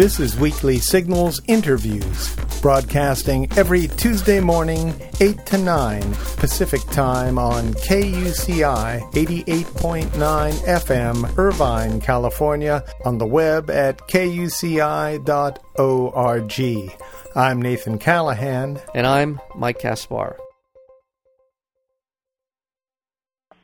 [0.00, 6.00] This is Weekly Signals Interviews, broadcasting every Tuesday morning, 8 to 9
[6.38, 15.20] Pacific Time on KUCI 88.9 FM, Irvine, California, on the web at kuci.org.
[17.36, 18.80] I'm Nathan Callahan.
[18.94, 20.38] And I'm Mike Kaspar.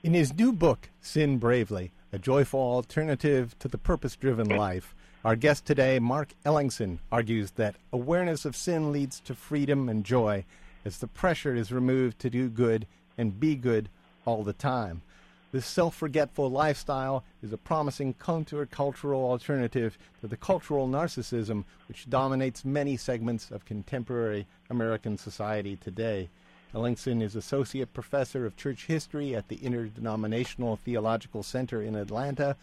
[0.02, 4.94] In his new book, Sin Bravely, a joyful alternative to the purpose driven life,
[5.26, 10.44] our guest today, Mark Ellingsen, argues that awareness of sin leads to freedom and joy
[10.84, 12.86] as the pressure is removed to do good
[13.18, 13.88] and be good
[14.24, 15.02] all the time.
[15.50, 22.64] This self forgetful lifestyle is a promising countercultural alternative to the cultural narcissism which dominates
[22.64, 26.28] many segments of contemporary American society today.
[26.72, 32.54] Ellingsen is Associate Professor of Church History at the Interdenominational Theological Center in Atlanta.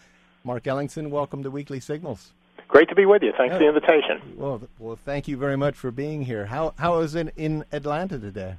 [0.46, 2.32] Mark Ellingsen, welcome to Weekly Signals.
[2.68, 3.34] Great to be with you.
[3.38, 4.36] Thanks for the invitation.
[4.36, 6.46] Well, well, thank you very much for being here.
[6.46, 8.56] How how is it in Atlanta today?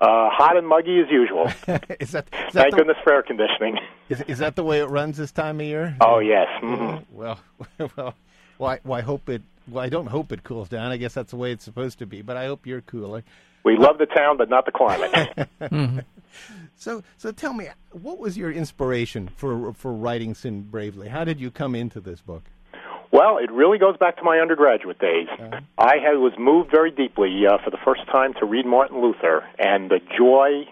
[0.00, 1.46] Uh, hot and muggy as usual.
[1.66, 3.78] is that, is that Thank the, goodness for air conditioning.
[4.08, 5.94] Is, is that the way it runs this time of year?
[6.00, 6.46] Oh yes.
[6.62, 7.04] Mm-hmm.
[7.18, 7.38] Well,
[7.94, 8.14] well,
[8.56, 9.42] why why hope it?
[9.68, 10.92] Well, I don't hope it cools down.
[10.92, 12.22] I guess that's the way it's supposed to be.
[12.22, 13.22] But I hope you're cooler.
[13.64, 15.10] We love the town, but not the climate.
[15.60, 15.98] mm-hmm.
[16.76, 21.08] So, so tell me, what was your inspiration for for writing Sin Bravely?
[21.08, 22.44] How did you come into this book?
[23.10, 25.28] Well, it really goes back to my undergraduate days.
[25.32, 25.60] Uh-huh.
[25.78, 29.44] I had, was moved very deeply uh, for the first time to read Martin Luther
[29.58, 30.68] and the joy,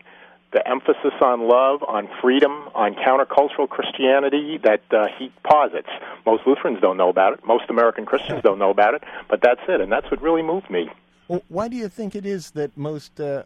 [0.52, 5.88] the emphasis on love, on freedom, on countercultural Christianity that uh, he posits.
[6.26, 7.44] Most Lutherans don't know about it.
[7.46, 10.68] Most American Christians don't know about it, but that's it, and that's what really moved
[10.70, 10.90] me.
[11.28, 13.44] Well, why do you think it is that most uh,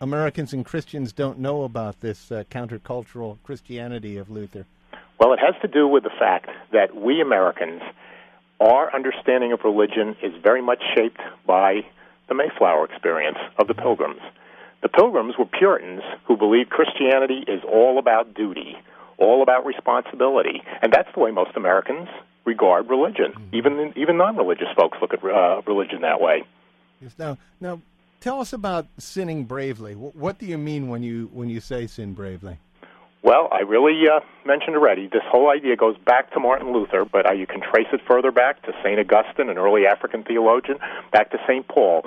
[0.00, 4.66] Americans and Christians don't know about this uh, countercultural Christianity of Luther?
[5.20, 7.82] Well, it has to do with the fact that we Americans
[8.62, 11.80] our understanding of religion is very much shaped by
[12.28, 14.20] the Mayflower experience of the Pilgrims.
[14.82, 18.76] The Pilgrims were Puritans who believed Christianity is all about duty,
[19.18, 22.08] all about responsibility, and that's the way most Americans
[22.44, 23.32] regard religion.
[23.32, 23.56] Mm-hmm.
[23.56, 26.44] Even even non-religious folks look at uh, religion that way.
[27.00, 27.14] Yes.
[27.18, 27.80] Now, now,
[28.20, 29.94] tell us about sinning bravely.
[29.94, 32.58] What do you mean when you when you say sin bravely?
[33.24, 37.24] Well, I really uh, mentioned already, this whole idea goes back to Martin Luther, but
[37.24, 38.98] uh, you can trace it further back to St.
[38.98, 40.78] Augustine, an early African theologian,
[41.12, 41.66] back to St.
[41.68, 42.02] Paul.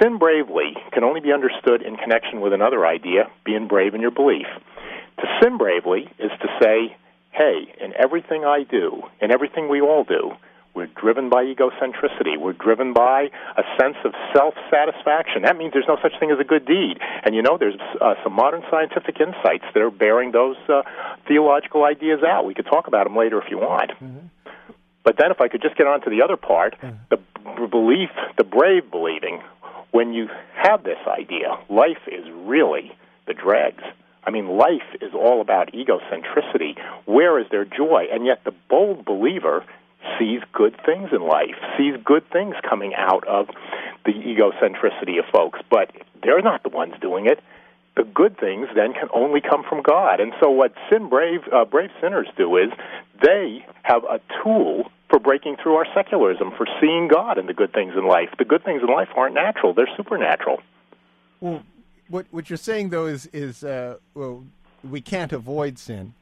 [0.00, 4.12] Sin bravely can only be understood in connection with another idea, being brave in your
[4.12, 4.46] belief.
[5.18, 6.96] To sin bravely is to say,
[7.32, 10.34] hey, in everything I do, in everything we all do,
[10.74, 12.38] we're driven by egocentricity.
[12.38, 15.42] We're driven by a sense of self satisfaction.
[15.42, 16.98] That means there's no such thing as a good deed.
[17.24, 20.82] And you know, there's uh, some modern scientific insights that are bearing those uh,
[21.26, 22.46] theological ideas out.
[22.46, 23.90] We could talk about them later if you want.
[23.90, 24.26] Mm-hmm.
[25.02, 26.96] But then, if I could just get on to the other part, mm-hmm.
[27.08, 29.42] the b- belief, the brave believing,
[29.90, 32.92] when you have this idea, life is really
[33.26, 33.82] the dregs.
[34.24, 36.78] I mean, life is all about egocentricity.
[37.06, 38.04] Where is there joy?
[38.12, 39.64] And yet, the bold believer
[40.18, 43.48] sees good things in life, sees good things coming out of
[44.04, 45.90] the egocentricity of folks, but
[46.22, 47.40] they're not the ones doing it.
[47.96, 50.20] The good things then can only come from God.
[50.20, 52.70] And so, what sin brave uh, brave sinners do is
[53.20, 57.72] they have a tool for breaking through our secularism, for seeing God in the good
[57.72, 58.28] things in life.
[58.38, 60.60] The good things in life aren't natural; they're supernatural.
[61.40, 61.62] Well,
[62.08, 64.44] what what you're saying though is is uh, well,
[64.88, 66.14] we can't avoid sin,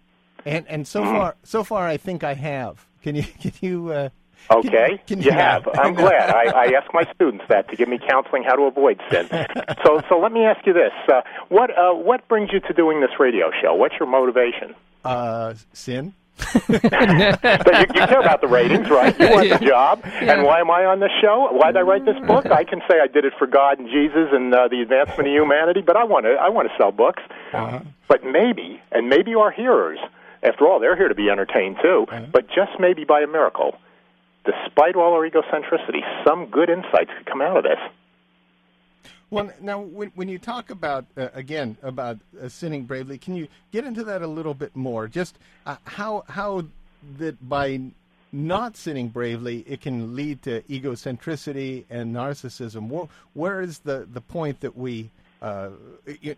[0.48, 1.16] and and so mm-hmm.
[1.16, 2.84] far so far I think I have.
[3.02, 3.92] Can you can you?
[3.92, 4.08] Uh,
[4.50, 5.68] okay, can, can you, you have.
[5.74, 6.30] I'm glad.
[6.30, 9.28] I, I ask my students that to give me counseling how to avoid sin.
[9.84, 13.00] so so let me ask you this: uh, what uh, what brings you to doing
[13.00, 13.74] this radio show?
[13.74, 14.74] What's your motivation?
[15.04, 16.14] Uh, sin.
[16.68, 19.18] you, you, care about the ratings, right?
[19.18, 20.00] You want the job.
[20.04, 20.34] Yeah.
[20.34, 21.48] And why am I on this show?
[21.50, 22.46] Why did I write this book?
[22.46, 25.34] I can say I did it for God and Jesus and uh, the advancement of
[25.34, 27.22] humanity, but I want to I want to sell books.
[27.52, 27.80] Uh-huh.
[28.08, 29.98] But maybe, and maybe our hearers
[30.42, 32.06] after all, they're here to be entertained too.
[32.08, 32.30] Mm-hmm.
[32.30, 33.76] But just maybe by a miracle,
[34.44, 37.78] despite all our egocentricity, some good insights could come out of this.
[39.30, 43.48] Well, now when when you talk about uh, again about uh, sinning bravely, can you
[43.72, 45.06] get into that a little bit more?
[45.06, 46.64] Just uh, how how
[47.18, 47.80] that by
[48.32, 52.88] not sinning bravely, it can lead to egocentricity and narcissism.
[52.88, 55.10] Where, where is the, the point that we,
[55.40, 55.70] uh,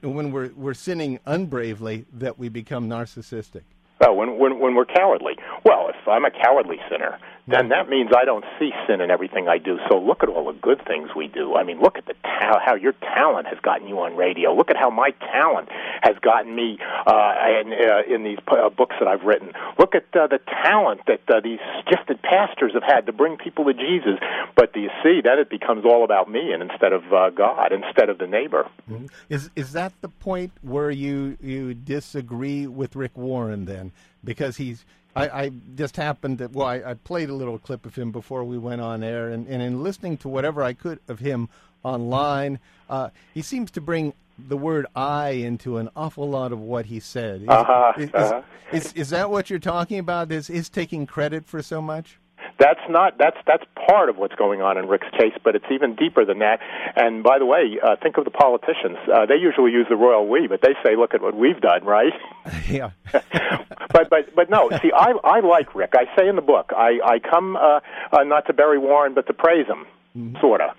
[0.02, 3.62] when we're we're sinning unbravely, that we become narcissistic?
[4.02, 5.36] Oh, when when when we're cowardly.
[5.64, 7.18] Well, if I'm a cowardly sinner,
[7.52, 9.78] then that means I don't see sin in everything I do.
[9.88, 11.56] So look at all the good things we do.
[11.56, 14.54] I mean, look at the ta- how your talent has gotten you on radio.
[14.54, 15.68] Look at how my talent
[16.02, 19.52] has gotten me uh, in, uh, in these uh, books that I've written.
[19.78, 23.64] Look at uh, the talent that uh, these gifted pastors have had to bring people
[23.64, 24.18] to Jesus.
[24.56, 27.72] But do you see that it becomes all about me and instead of uh, God,
[27.72, 28.68] instead of the neighbor?
[28.90, 29.06] Mm-hmm.
[29.28, 33.92] Is is that the point where you you disagree with Rick Warren then?
[34.22, 34.84] Because he's
[35.14, 38.44] I, I just happened to well, I, I, played a little clip of him before
[38.44, 41.48] we went on air, and, and in listening to whatever I could of him
[41.82, 42.58] online,
[42.88, 47.00] uh, he seems to bring the word "I" into an awful lot of what he
[47.00, 47.42] said.
[47.42, 48.42] Is, uh-huh, is, uh-huh.
[48.72, 50.30] Is, is, is, that what you're talking about?
[50.30, 52.18] Is is taking credit for so much?
[52.60, 55.94] That's not that's that's part of what's going on in Rick's case, but it's even
[55.96, 56.60] deeper than that.
[56.94, 58.98] And by the way, uh, think of the politicians.
[59.08, 61.84] Uh, they usually use the royal we, but they say, "Look at what we've done,"
[61.84, 62.12] right?
[62.68, 62.90] Yeah.
[63.12, 64.70] but but but no.
[64.82, 65.94] See, I I like Rick.
[65.94, 67.80] I say in the book, I I come uh,
[68.12, 69.86] uh, not to bury Warren, but to praise him,
[70.16, 70.40] mm-hmm.
[70.40, 70.74] sorta.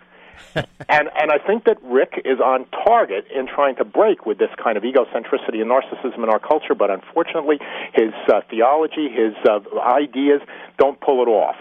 [0.55, 4.49] and and I think that Rick is on target in trying to break with this
[4.61, 6.75] kind of egocentricity and narcissism in our culture.
[6.75, 7.59] But unfortunately,
[7.93, 10.41] his uh, theology, his uh, ideas,
[10.77, 11.55] don't pull it off.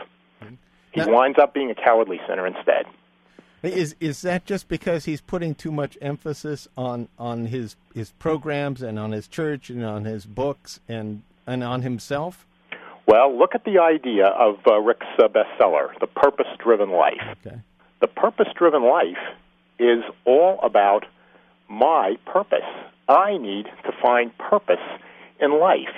[0.92, 2.86] He now, winds up being a cowardly sinner instead.
[3.62, 8.80] Is is that just because he's putting too much emphasis on, on his his programs
[8.80, 12.46] and on his church and on his books and and on himself?
[13.06, 17.20] Well, look at the idea of uh, Rick's uh, bestseller, The Purpose Driven Life.
[17.44, 17.56] Okay.
[18.00, 19.18] The purpose driven life
[19.78, 21.04] is all about
[21.68, 22.60] my purpose.
[23.08, 24.76] I need to find purpose
[25.40, 25.94] in life.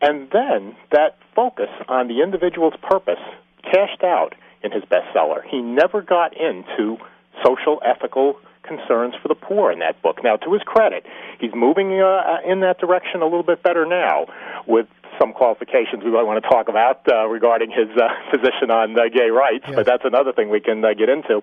[0.00, 3.18] And then that focus on the individual's purpose
[3.64, 5.44] cashed out in his bestseller.
[5.48, 6.98] He never got into
[7.44, 10.20] social, ethical concerns for the poor in that book.
[10.24, 11.04] Now, to his credit,
[11.38, 14.26] he's moving uh, in that direction a little bit better now
[14.66, 14.86] with
[15.20, 19.02] some qualifications we might want to talk about uh, regarding his uh, position on uh,
[19.12, 19.76] gay rights, yes.
[19.76, 21.40] but that's another thing we can uh, get into.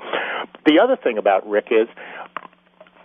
[0.65, 1.87] The other thing about Rick is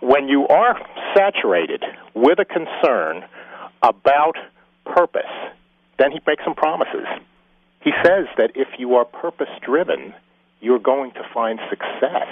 [0.01, 0.79] when you are
[1.15, 3.23] saturated with a concern
[3.81, 4.35] about
[4.85, 5.21] purpose,
[5.99, 7.05] then he makes some promises.
[7.81, 10.13] He says that if you are purpose driven,
[10.59, 12.27] you're going to find success.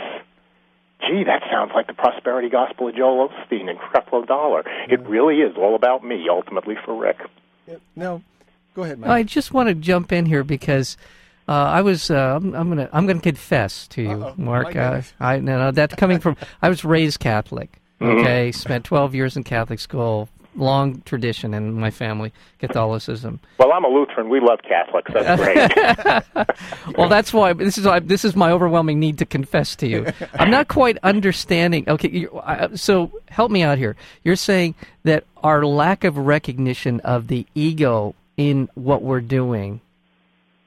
[1.01, 4.63] Gee, that sounds like the prosperity gospel of Joel Osteen and Creflo Dollar.
[4.89, 7.17] It really is all about me, ultimately, for Rick.
[7.67, 8.23] Yeah, no,
[8.73, 9.09] go ahead, Mike.
[9.09, 10.97] I just want to jump in here because
[11.47, 14.33] uh, I was uh, I'm, I'm, gonna I'm gonna confess to you, Uh-oh.
[14.37, 14.75] Mark.
[14.75, 17.81] Uh, I no, no that's coming from I was raised Catholic.
[18.01, 18.19] Mm-hmm.
[18.19, 18.59] Okay, mm-hmm.
[18.59, 23.39] spent 12 years in Catholic school, long tradition in my family, Catholicism.
[23.57, 24.29] Well, I'm a Lutheran.
[24.29, 25.11] We love Catholics.
[25.13, 25.41] That's
[26.33, 26.97] great.
[26.97, 30.05] well, that's why this is why, this is my overwhelming need to confess to you.
[30.33, 31.87] I'm not quite understanding.
[31.87, 32.27] Okay,
[32.75, 33.95] so help me out here.
[34.23, 39.81] You're saying that our lack of recognition of the ego in what we're doing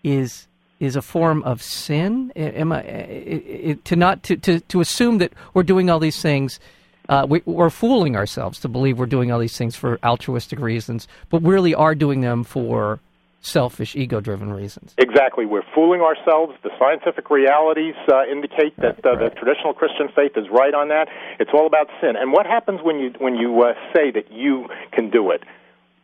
[0.04, 0.46] is
[0.80, 2.32] is a form of sin.
[2.36, 6.22] Am I it, it, to not to, to to assume that we're doing all these
[6.22, 6.60] things?
[7.08, 11.08] Uh, we, are fooling ourselves to believe we're doing all these things for altruistic reasons,
[11.30, 13.00] but we really are doing them for
[13.40, 14.94] selfish, ego driven reasons.
[14.98, 15.46] Exactly.
[15.46, 16.54] We're fooling ourselves.
[16.62, 19.18] The scientific realities uh, indicate that uh, right.
[19.18, 21.08] the traditional Christian faith is right on that.
[21.38, 22.16] It's all about sin.
[22.16, 25.42] And what happens when you, when you uh, say that you can do it?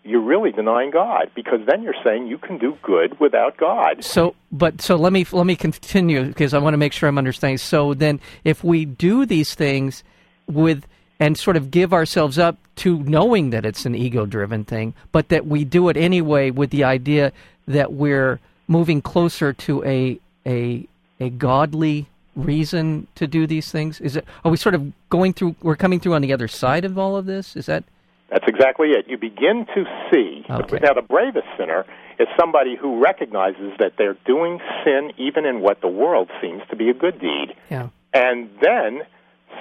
[0.06, 4.04] You're really denying God because then you're saying you can do good without God.
[4.04, 7.16] So, but so let me let me continue because I want to make sure I'm
[7.16, 7.56] understanding.
[7.56, 10.04] So then, if we do these things
[10.46, 10.86] with
[11.20, 15.28] and sort of give ourselves up to knowing that it's an ego driven thing, but
[15.28, 17.32] that we do it anyway with the idea
[17.66, 20.86] that we're moving closer to a a
[21.20, 24.00] a godly reason to do these things?
[24.00, 26.84] Is it are we sort of going through we're coming through on the other side
[26.84, 27.56] of all of this?
[27.56, 27.84] Is that
[28.30, 29.06] That's exactly it.
[29.08, 30.78] You begin to see okay.
[30.82, 31.84] now the bravest sinner
[32.18, 36.76] is somebody who recognizes that they're doing sin even in what the world seems to
[36.76, 37.54] be a good deed.
[37.70, 37.88] Yeah.
[38.12, 39.02] And then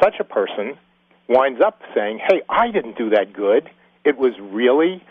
[0.01, 0.77] such a person
[1.27, 3.69] winds up saying, "Hey, I didn't do that good.
[4.03, 5.03] It was really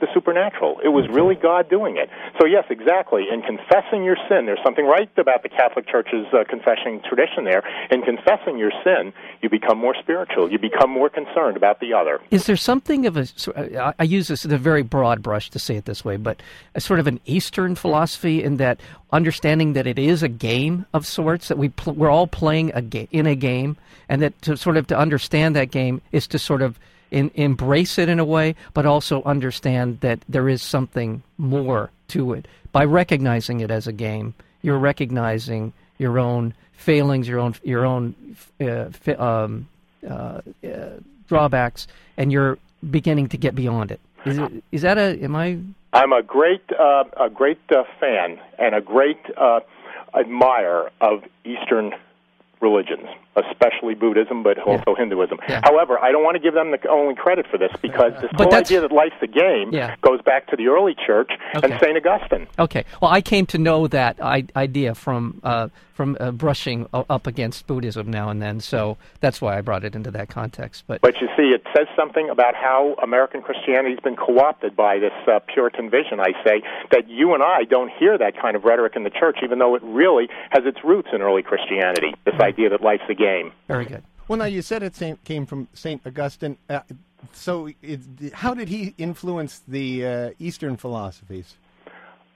[0.00, 0.80] the, supernatural.
[0.84, 2.08] It was really God doing it."
[2.40, 3.26] So yes, exactly.
[3.32, 7.44] In confessing your sin, there's something right about the Catholic Church's uh, confession tradition.
[7.44, 9.12] There, in confessing your sin,
[9.42, 10.50] you become more spiritual.
[10.50, 12.20] You become more concerned about the other.
[12.30, 13.94] Is there something of a?
[13.98, 16.42] I use this in a very broad brush to say it this way, but
[16.74, 18.80] a sort of an Eastern philosophy in that
[19.12, 22.82] understanding that it is a game of sorts that we pl- we're all playing a
[22.82, 23.76] ga- in a game
[24.08, 26.78] and that to sort of to understand that game is to sort of
[27.10, 32.32] in, embrace it in a way, but also understand that there is something more to
[32.32, 32.46] it.
[32.72, 38.14] By recognizing it as a game, you're recognizing your own failings, your own your own
[38.60, 39.68] uh, um,
[40.08, 40.40] uh, uh,
[41.28, 41.86] drawbacks,
[42.16, 42.58] and you're
[42.90, 44.00] beginning to get beyond it.
[44.24, 45.22] Is, it, is that a?
[45.22, 45.58] Am I
[45.92, 49.60] I'm a great, uh, a great uh, fan and a great uh,
[50.14, 51.92] admirer of Eastern
[52.60, 53.08] religions,
[53.50, 54.94] especially Buddhism, but also yeah.
[54.96, 55.38] Hinduism.
[55.48, 55.60] Yeah.
[55.64, 58.48] However, I don't want to give them the only credit for this because this but
[58.48, 59.96] whole idea that life's a game yeah.
[60.00, 61.70] goes back to the early church okay.
[61.70, 61.96] and St.
[61.96, 62.46] Augustine.
[62.58, 62.84] Okay.
[63.00, 68.08] Well, I came to know that idea from uh, from uh, brushing up against Buddhism
[68.08, 70.84] now and then, so that's why I brought it into that context.
[70.86, 74.98] But but you see, it says something about how American Christianity has been co-opted by
[74.98, 76.20] this uh, Puritan vision.
[76.20, 79.38] I say that you and I don't hear that kind of rhetoric in the church,
[79.42, 82.14] even though it really has its roots in early Christianity.
[82.24, 83.27] This idea that life's a game.
[83.66, 84.02] Very good.
[84.26, 86.58] Well, now you said it came from Saint Augustine.
[86.68, 86.80] Uh,
[87.32, 88.00] so, it,
[88.32, 91.56] how did he influence the uh, Eastern philosophies?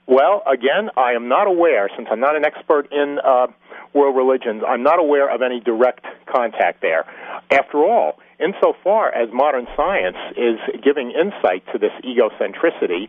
[0.05, 3.47] Well, again, I am not aware, since I'm not an expert in uh,
[3.93, 7.05] world religions, I'm not aware of any direct contact there.
[7.51, 13.07] After all, insofar as modern science is giving insight to this egocentricity,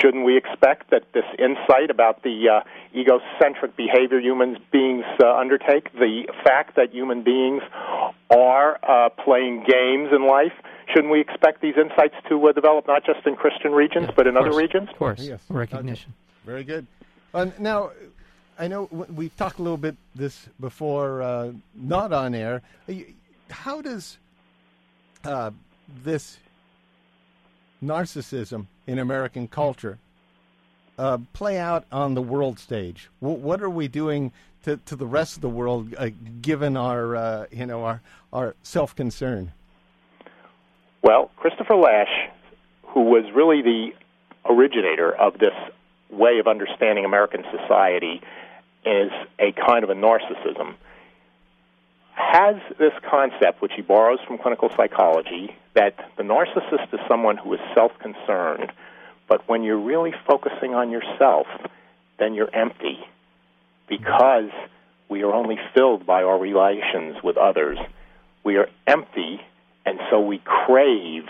[0.00, 2.60] shouldn't we expect that this insight about the uh,
[2.94, 7.62] egocentric behavior human beings uh, undertake, the fact that human beings
[8.30, 10.52] are uh, playing games in life,
[10.92, 14.26] shouldn't we expect these insights to uh, develop not just in Christian regions yes, but
[14.26, 14.88] in other regions?
[14.90, 15.40] Of course, yes.
[15.48, 16.12] recognition.
[16.12, 16.52] Okay.
[16.52, 16.86] Very good.
[17.32, 17.90] Uh, now,
[18.58, 22.62] I know we've talked a little bit this before, uh, not on air.
[23.48, 24.18] How does
[25.24, 25.50] uh,
[26.04, 26.38] this
[27.82, 29.98] narcissism in American culture
[30.98, 33.08] uh, play out on the world stage?
[33.20, 34.32] what are we doing
[34.64, 36.10] to, to the rest of the world, uh,
[36.40, 39.52] given our uh, you know our our self concern?
[41.02, 42.30] Well, Christopher Lasch,
[42.82, 43.90] who was really the
[44.44, 45.54] originator of this
[46.10, 48.20] way of understanding American society,
[48.84, 50.74] is a kind of a narcissism.
[52.20, 57.54] Has this concept, which he borrows from clinical psychology, that the narcissist is someone who
[57.54, 58.72] is self concerned,
[59.28, 61.46] but when you're really focusing on yourself,
[62.18, 62.98] then you're empty
[63.88, 64.50] because
[65.08, 67.78] we are only filled by our relations with others.
[68.44, 69.40] We are empty
[69.86, 71.24] and so we crave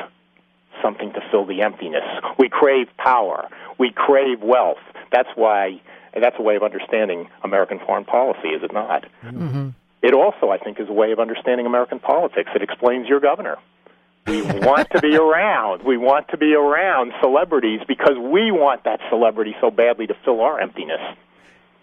[0.83, 2.05] something to fill the emptiness.
[2.39, 3.49] We crave power.
[3.79, 4.79] We crave wealth.
[5.13, 5.81] That's why
[6.19, 9.07] that's a way of understanding American foreign policy, is it not?
[9.25, 9.71] Mm-hmm.
[10.03, 12.51] It also, I think, is a way of understanding American politics.
[12.55, 13.59] It explains your governor.
[14.27, 15.83] We want to be around.
[15.83, 20.41] We want to be around celebrities because we want that celebrity so badly to fill
[20.41, 21.01] our emptiness.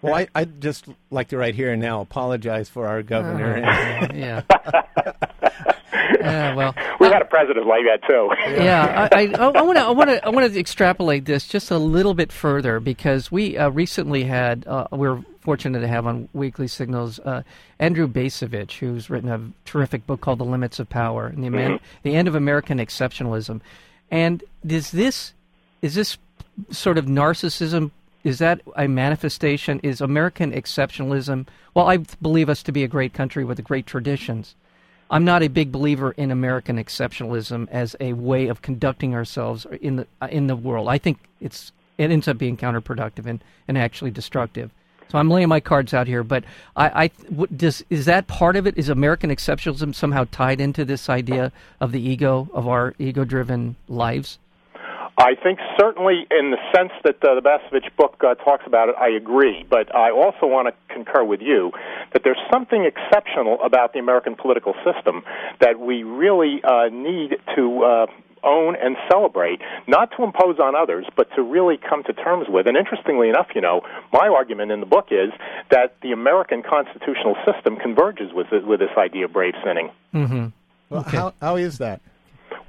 [0.00, 3.64] Well, I, I'd just like to right here and now apologize for our governor.
[3.64, 4.42] Uh, yeah.
[6.30, 8.30] yeah, well, we've had a president like that too.
[8.62, 9.26] yeah, I
[9.62, 12.80] want to I want to I want to extrapolate this just a little bit further
[12.80, 17.42] because we uh, recently had uh, we are fortunate to have on Weekly Signals uh,
[17.78, 21.84] Andrew Bacevich, who's written a terrific book called The Limits of Power and the, mm-hmm.
[22.02, 23.60] the End of American Exceptionalism.
[24.10, 25.32] And is this
[25.80, 26.18] is this
[26.70, 27.90] sort of narcissism?
[28.24, 29.80] Is that a manifestation?
[29.82, 31.46] Is American exceptionalism?
[31.74, 34.54] Well, I believe us to be a great country with great traditions.
[35.10, 39.96] I'm not a big believer in American exceptionalism as a way of conducting ourselves in
[39.96, 40.88] the uh, in the world.
[40.88, 44.70] I think it's it ends up being counterproductive and, and actually destructive.
[45.08, 46.44] So I'm laying my cards out here, but
[46.76, 47.10] I, I
[47.56, 48.76] does is that part of it?
[48.76, 51.50] Is American exceptionalism somehow tied into this idea
[51.80, 54.38] of the ego of our ego-driven lives?
[55.20, 58.94] I think certainly in the sense that uh, the Bacevich book uh, talks about it,
[59.00, 59.66] I agree.
[59.68, 61.72] But I also want to concur with you
[62.12, 65.22] that there's something exceptional about the American political system
[65.60, 68.06] that we really uh, need to uh,
[68.44, 72.66] own and celebrate, not to impose on others, but to really come to terms with.
[72.66, 75.30] And interestingly enough, you know, my argument in the book is
[75.70, 79.90] that the American constitutional system converges with this, with this idea of brave sinning.
[80.14, 80.46] Mm-hmm.
[80.90, 81.16] Well, okay.
[81.16, 82.00] how, how is that?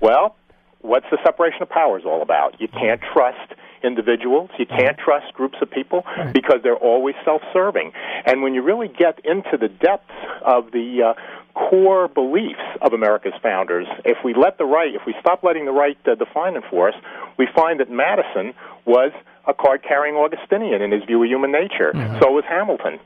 [0.01, 0.35] Well,
[0.81, 2.59] what's the separation of powers all about?
[2.59, 4.49] You can't trust individuals.
[4.57, 7.91] You can't trust groups of people because they're always self-serving.
[8.25, 13.33] And when you really get into the depths of the uh, core beliefs of America's
[13.41, 16.63] founders, if we let the right, if we stop letting the right uh, define it
[16.69, 16.95] for us,
[17.37, 18.53] we find that Madison
[18.85, 19.11] was
[19.47, 21.91] a card-carrying Augustinian in his view of human nature.
[21.93, 22.19] Mm-hmm.
[22.21, 22.99] So was Hamilton.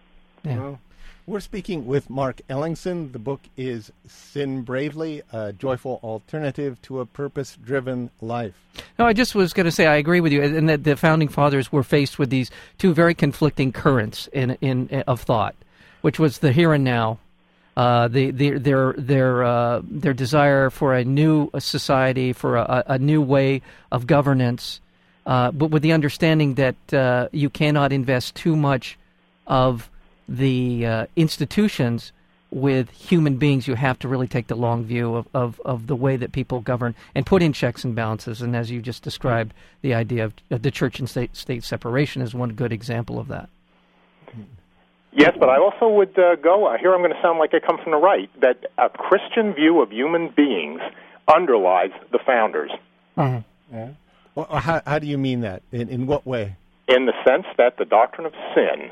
[0.44, 0.60] Yeah.
[0.60, 0.80] Well,
[1.26, 3.12] we're speaking with Mark Ellingsen.
[3.12, 8.54] The book is Sin Bravely, a joyful alternative to a purpose driven life.
[9.00, 11.30] No, I just was going to say I agree with you, and that the founding
[11.30, 15.56] fathers were faced with these two very conflicting currents in, in, of thought,
[16.02, 17.20] which was the here and now.
[17.76, 23.00] Uh, the, the, their their uh, their desire for a new society, for a, a
[23.00, 24.80] new way of governance,
[25.26, 28.96] uh, but with the understanding that uh, you cannot invest too much
[29.48, 29.90] of
[30.28, 32.12] the uh, institutions
[32.54, 35.96] with human beings, you have to really take the long view of, of, of the
[35.96, 38.42] way that people govern and put in checks and balances.
[38.42, 42.22] And as you just described, the idea of, of the church and state, state separation
[42.22, 43.50] is one good example of that.
[45.16, 46.94] Yes, but I also would uh, go uh, here.
[46.94, 48.30] I'm going to sound like I come from the right.
[48.42, 50.82] That a Christian view of human beings
[51.34, 52.72] underlies the founders.
[53.16, 53.42] Uh-huh.
[53.72, 53.90] Yeah.
[54.34, 55.62] Well, how, how do you mean that?
[55.72, 56.56] In, in what way?
[56.88, 58.92] In the sense that the doctrine of sin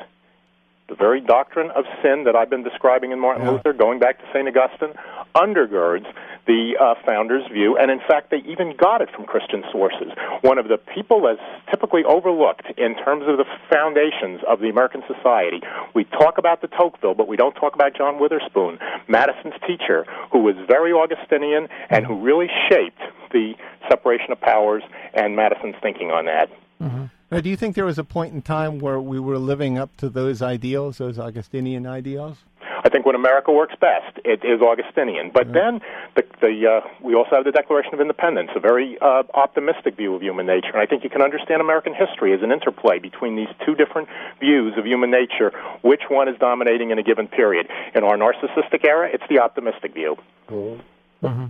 [0.91, 3.51] the very doctrine of sin that I've been describing in Martin yeah.
[3.51, 4.45] Luther, going back to St.
[4.45, 4.91] Augustine,
[5.33, 6.05] undergirds
[6.47, 10.11] the uh, founders' view, and in fact, they even got it from Christian sources.
[10.41, 15.01] One of the people that's typically overlooked in terms of the foundations of the American
[15.07, 15.61] society,
[15.95, 20.39] we talk about the Tocqueville, but we don't talk about John Witherspoon, Madison's teacher, who
[20.39, 22.99] was very Augustinian and who really shaped
[23.31, 23.53] the
[23.87, 24.83] separation of powers
[25.13, 26.49] and Madison's thinking on that.
[26.81, 27.05] Mm-hmm.
[27.31, 29.95] Now, do you think there was a point in time where we were living up
[29.97, 32.37] to those ideals, those Augustinian ideals?
[32.83, 35.31] I think when America works best, it is Augustinian.
[35.33, 35.81] But then
[36.15, 40.15] the, the uh, we also have the Declaration of Independence, a very uh, optimistic view
[40.15, 40.71] of human nature.
[40.73, 44.09] And I think you can understand American history as an interplay between these two different
[44.39, 45.51] views of human nature.
[45.83, 47.67] Which one is dominating in a given period?
[47.95, 50.17] In our narcissistic era, it's the optimistic view.
[50.49, 51.25] Mm-hmm.
[51.25, 51.45] Mm-hmm.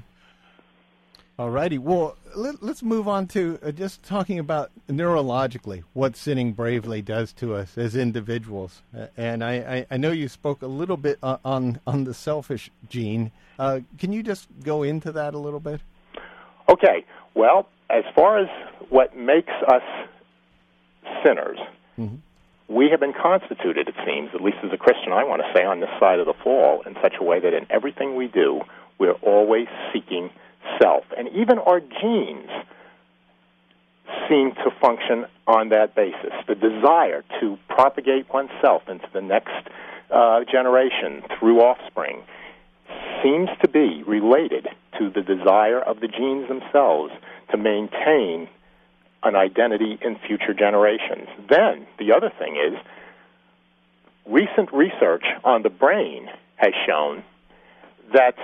[1.41, 1.79] All righty.
[1.79, 7.33] Well, let, us move on to uh, just talking about neurologically what sinning bravely does
[7.33, 8.83] to us as individuals.
[8.95, 12.13] Uh, and I, I, I, know you spoke a little bit uh, on on the
[12.13, 13.31] selfish gene.
[13.57, 15.81] Uh, can you just go into that a little bit?
[16.69, 17.07] Okay.
[17.33, 18.48] Well, as far as
[18.89, 19.81] what makes us
[21.25, 21.57] sinners,
[21.98, 22.17] mm-hmm.
[22.67, 25.65] we have been constituted, it seems, at least as a Christian, I want to say,
[25.65, 28.62] on this side of the fall in such a way that in everything we do,
[29.00, 30.29] we're always seeking
[30.79, 31.05] self.
[31.17, 32.49] And even our genes
[34.29, 36.33] seem to function on that basis.
[36.47, 39.67] The desire to propagate oneself into the next
[40.09, 42.23] uh, generation through offspring
[43.23, 44.67] seems to be related
[44.99, 47.13] to the desire of the genes themselves
[47.51, 48.47] to maintain
[49.23, 51.27] an identity in future generations.
[51.49, 52.77] Then, the other thing is,
[54.25, 57.23] recent research on the brain has shown
[58.13, 58.35] that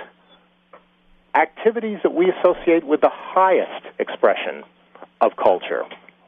[1.38, 4.64] activities that we associate with the highest expression
[5.20, 5.84] of culture,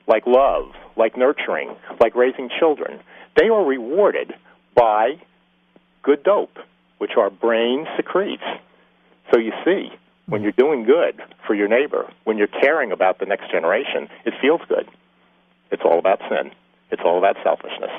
[0.06, 3.00] like love, like nurturing, like raising children,
[3.36, 4.32] they are rewarded
[4.74, 5.20] by
[6.02, 6.56] good dope,
[6.98, 8.42] which our brain secretes.
[9.32, 9.88] So you see,
[10.26, 14.34] when you're doing good for your neighbor, when you're caring about the next generation, it
[14.40, 14.88] feels good.
[15.72, 16.52] It's all about sin.
[16.90, 17.90] It's all about selfishness.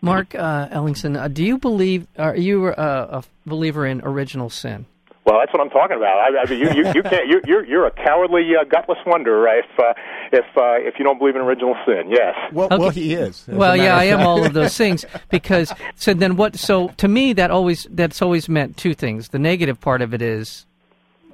[0.00, 2.06] Mark uh, Ellingsen, uh, do you believe?
[2.18, 4.86] Are you uh, a believer in original sin?
[5.26, 6.18] Well, that's what I'm talking about.
[6.18, 7.26] I, I mean, you, you, you can't.
[7.26, 9.92] You, you're you're a cowardly, uh, gutless wonder if uh,
[10.30, 12.04] if uh, if you don't believe in original sin.
[12.08, 12.36] Yes.
[12.52, 12.78] Well, okay.
[12.78, 13.44] well he is.
[13.48, 16.54] Well, yeah, I am all of those things because so then what?
[16.56, 19.30] So to me, that always that's always meant two things.
[19.30, 20.64] The negative part of it is,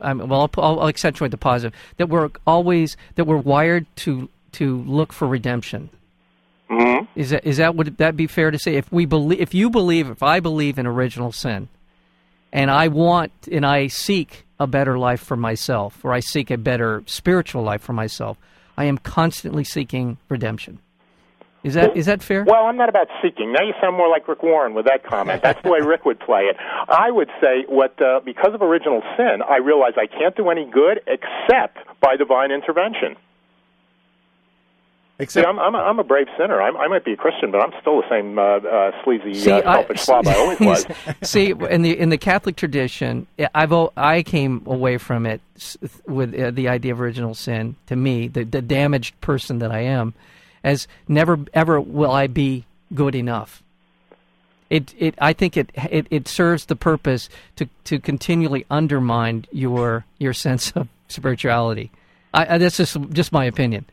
[0.00, 4.30] um, well, I'll, I'll, I'll accentuate the positive that we're always that we're wired to
[4.52, 5.90] to look for redemption.
[6.70, 7.04] Mm-hmm.
[7.14, 8.74] Is that is that would that be fair to say?
[8.76, 11.68] If we believe, if you believe, if I believe in original sin
[12.52, 16.58] and I want and I seek a better life for myself, or I seek a
[16.58, 18.38] better spiritual life for myself,
[18.76, 20.78] I am constantly seeking redemption.
[21.64, 22.44] Is that is that fair?
[22.44, 23.52] Well, I'm not about seeking.
[23.52, 25.42] Now you sound more like Rick Warren with that comment.
[25.42, 26.56] That's the way Rick would play it.
[26.88, 30.68] I would say what uh, because of original sin, I realize I can't do any
[30.68, 33.16] good except by divine intervention.
[35.22, 36.60] Except, See, I'm, I'm, a, I'm a brave sinner.
[36.60, 39.52] I'm, i might be a Christian, but I'm still the same uh, uh, sleazy, see,
[39.52, 40.84] uh, selfish I, slob I always was.
[41.22, 45.40] See, in the in the Catholic tradition, I've I came away from it
[46.08, 47.76] with uh, the idea of original sin.
[47.86, 50.12] To me, the, the damaged person that I am,
[50.64, 53.62] as never ever will I be good enough.
[54.70, 60.06] It, it, I think it, it, it serves the purpose to, to continually undermine your,
[60.18, 61.92] your sense of spirituality.
[62.34, 63.84] I, that's just, just my opinion.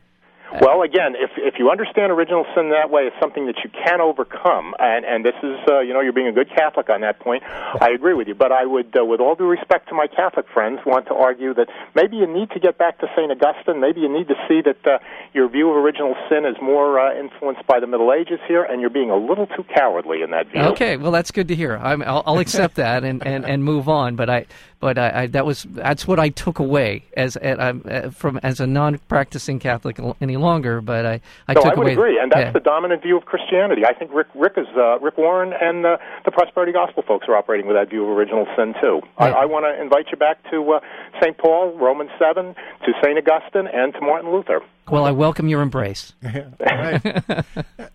[0.62, 4.02] Well, again, if if you understand original sin that way, it's something that you can
[4.02, 7.20] overcome, and and this is uh, you know you're being a good Catholic on that
[7.20, 7.44] point.
[7.46, 10.48] I agree with you, but I would, uh, with all due respect to my Catholic
[10.52, 13.80] friends, want to argue that maybe you need to get back to Saint Augustine.
[13.80, 14.98] Maybe you need to see that uh,
[15.34, 18.82] your view of original sin is more uh, influenced by the Middle Ages here, and
[18.82, 20.62] you're being a little too cowardly in that view.
[20.62, 21.78] Okay, well that's good to hear.
[21.78, 24.16] i will I'll accept that and, and, and move on.
[24.16, 24.46] But I
[24.80, 28.68] but I, I, that was that's what I took away as uh, from as a
[28.68, 31.94] non-practicing Catholic any longer, but I, I no, took I would away.
[31.94, 32.52] agree, and that's yeah.
[32.52, 33.84] the dominant view of Christianity.
[33.86, 37.36] I think Rick Rick is uh, Rick Warren and uh, the Prosperity Gospel folks are
[37.36, 39.02] operating with that view of original sin too.
[39.18, 40.80] I, I want to invite you back to uh,
[41.22, 41.38] St.
[41.38, 44.62] Paul, Romans seven, to Saint Augustine, and to Martin Luther.
[44.90, 46.14] Well, I welcome your embrace.
[46.26, 47.04] All right.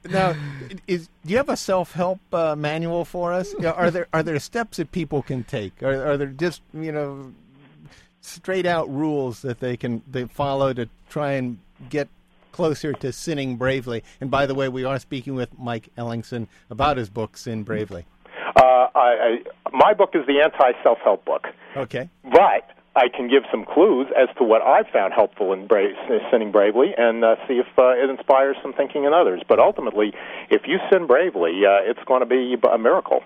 [0.08, 0.34] now,
[0.86, 3.54] is do you have a self-help uh, manual for us?
[3.58, 5.82] Yeah, Are there are there steps that people can take?
[5.82, 7.32] Are, are there just you know
[8.20, 11.58] straight out rules that they can they follow to try and
[11.90, 12.08] get
[12.54, 14.04] closer to sinning bravely?
[14.20, 18.06] And by the way, we are speaking with Mike Ellingsen about his book Sin Bravely.
[18.56, 19.36] Uh, I, I,
[19.72, 21.48] my book is the anti-self-help book.
[21.76, 22.08] Okay.
[22.22, 25.88] But I can give some clues as to what I've found helpful in bra-
[26.30, 29.42] sinning bravely and uh, see if uh, it inspires some thinking in others.
[29.48, 30.12] But ultimately,
[30.48, 33.24] if you sin bravely, uh, it's going to be a miracle.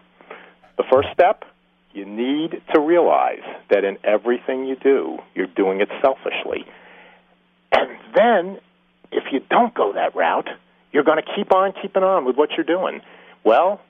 [0.79, 1.45] The first step,
[1.93, 6.65] you need to realize that in everything you do, you're doing it selfishly.
[7.73, 8.59] And then,
[9.13, 10.49] if you don't go that route,
[10.93, 13.01] you're going to keep on keeping on with what you're doing.
[13.45, 13.81] Well,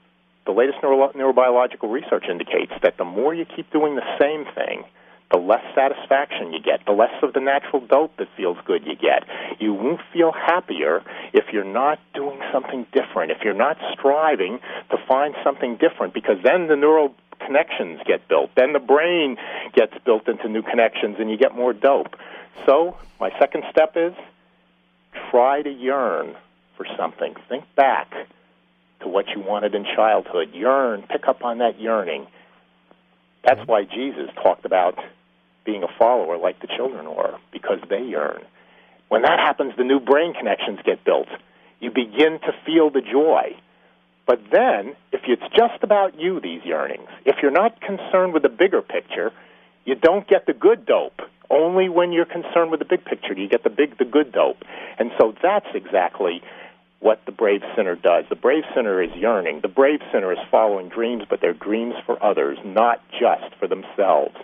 [0.47, 4.85] the latest neuro- neurobiological research indicates that the more you keep doing the same thing,
[5.31, 8.97] the less satisfaction you get, the less of the natural dope that feels good you
[8.97, 9.25] get.
[9.61, 11.03] You won't feel happier
[11.35, 14.59] if you're not doing something different, if you're not striving
[14.91, 18.51] to find something different, because then the neural connections get built.
[18.57, 19.37] Then the brain
[19.75, 22.17] gets built into new connections and you get more dope.
[22.65, 24.15] So, my second step is
[25.31, 26.35] try to yearn
[26.77, 27.35] for something.
[27.49, 28.11] Think back
[29.01, 30.51] to what you wanted in childhood.
[30.53, 32.27] Yearn, pick up on that yearning.
[33.45, 34.99] That's why Jesus talked about
[35.65, 38.43] being a follower like the children were, because they yearn.
[39.09, 41.29] When that happens, the new brain connections get built.
[41.81, 43.57] You begin to feel the joy.
[44.27, 48.51] But then, if it's just about you, these yearnings, if you're not concerned with the
[48.51, 49.33] bigger picture,
[49.85, 51.23] you don't get the good dope.
[51.51, 54.33] Only when you're concerned with the big picture do you get the big, the good
[54.33, 54.59] dope.
[54.99, 56.43] And so that's exactly
[57.01, 58.25] what the brave sinner does.
[58.29, 59.61] The brave sinner is yearning.
[59.61, 64.35] The brave sinner is following dreams, but they're dreams for others, not just for themselves.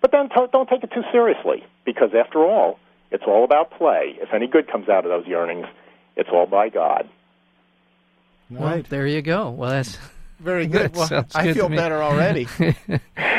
[0.00, 2.78] But then to- don't take it too seriously, because after all,
[3.10, 4.16] it's all about play.
[4.20, 5.66] If any good comes out of those yearnings,
[6.16, 7.08] it's all by God.
[8.50, 8.88] All Well, right.
[8.88, 9.50] there you go.
[9.50, 9.98] Well, that's
[10.40, 10.94] Very good.
[10.96, 12.46] Well, sounds I good feel better already.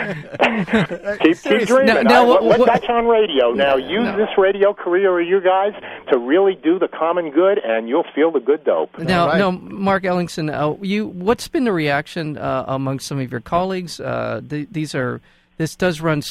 [0.09, 1.65] Keep, keep Seriously.
[1.65, 1.85] dreaming.
[1.85, 3.51] Now- I- now what- what- Dutch on radio.
[3.51, 4.17] Now, use no.
[4.17, 5.73] this radio career of you guys
[6.11, 8.97] to really do the common good, and you'll feel the good dope.
[8.97, 9.37] now, right.
[9.37, 13.99] now, Mark Ellingsen, uh, you, what's been the reaction uh, among some of your colleagues?
[13.99, 15.21] Uh, th- these are
[15.57, 16.21] this does run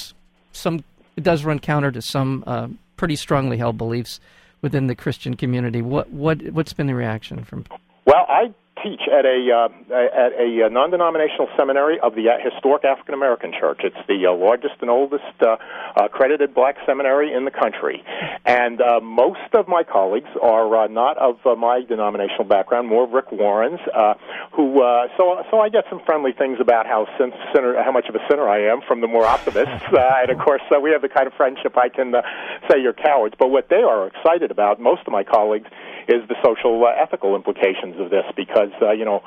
[0.53, 0.83] some
[1.17, 4.21] it does run counter to some uh, pretty strongly held beliefs
[4.63, 5.83] within the Christian community.
[5.83, 7.65] What what what's been the reaction from?
[8.07, 12.85] Well, I teach at a uh, at a uh, non-denominational seminary of the uh, historic
[12.85, 13.81] African American Church.
[13.85, 15.57] It's the uh, largest and oldest uh,
[15.97, 18.05] accredited black seminary in the country,
[18.45, 23.05] and uh, most of my colleagues are uh, not of uh, my denominational background, more
[23.05, 23.81] of Rick Warren's.
[23.95, 24.15] Uh,
[24.53, 28.09] who uh, so so I get some friendly things about how sin- sinner how much
[28.09, 30.91] of a sinner I am from the more optimists, uh, and of course uh, we
[30.91, 32.23] have the kind of friendship I can uh,
[32.71, 33.35] say you're cowards.
[33.39, 35.69] But what they are excited about, most of my colleagues,
[36.09, 39.23] is the social uh, ethical implications of this because uh, you know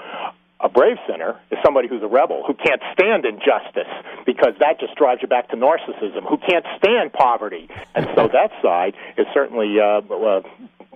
[0.59, 3.89] a brave sinner is somebody who's a rebel who can't stand injustice
[4.25, 7.67] because that just drives you back to narcissism who can't stand poverty.
[7.95, 10.41] And so that side is certainly uh, uh,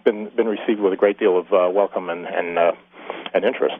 [0.04, 2.72] been been received with a great deal of uh, welcome and and, uh,
[3.34, 3.76] and interest.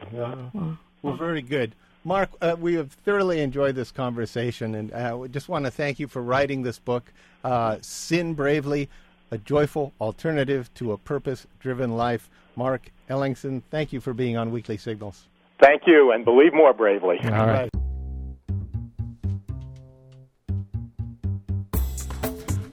[1.02, 1.74] Well, very good.
[2.02, 5.98] Mark, uh, we have thoroughly enjoyed this conversation, and uh, we just want to thank
[5.98, 8.88] you for writing this book, uh, Sin Bravely,
[9.30, 12.28] a joyful alternative to a purpose driven life.
[12.54, 15.26] Mark Ellingsen, thank you for being on Weekly Signals.
[15.60, 17.70] thank you and believe more bravely All right.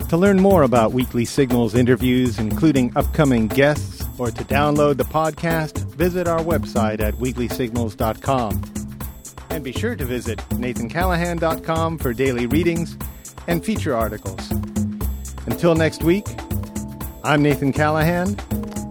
[0.09, 5.79] To learn more about Weekly Signals interviews, including upcoming guests, or to download the podcast,
[5.95, 8.61] visit our website at weeklysignals.com.
[9.49, 12.95] And be sure to visit nathancallahan.com for daily readings
[13.47, 14.51] and feature articles.
[15.47, 16.27] Until next week,
[17.25, 18.38] I'm Nathan Callahan.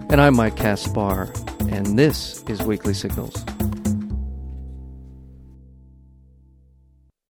[0.08, 1.30] And I'm Mike Caspar,
[1.68, 3.44] and this is Weekly Signals.